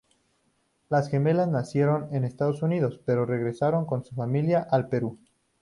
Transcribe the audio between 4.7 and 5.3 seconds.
al Perú.